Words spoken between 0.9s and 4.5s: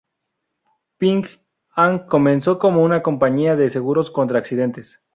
Ping An comenzó como una compañía de seguros contra